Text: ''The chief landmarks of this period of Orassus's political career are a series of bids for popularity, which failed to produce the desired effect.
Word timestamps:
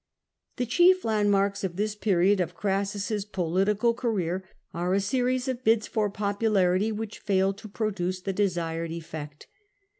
''The 0.57 0.65
chief 0.65 1.05
landmarks 1.05 1.63
of 1.63 1.75
this 1.75 1.93
period 1.93 2.39
of 2.39 2.55
Orassus's 2.55 3.23
political 3.23 3.93
career 3.93 4.43
are 4.73 4.95
a 4.95 4.99
series 4.99 5.47
of 5.47 5.63
bids 5.63 5.85
for 5.85 6.09
popularity, 6.09 6.91
which 6.91 7.19
failed 7.19 7.59
to 7.59 7.67
produce 7.69 8.19
the 8.19 8.33
desired 8.33 8.89
effect. 8.89 9.45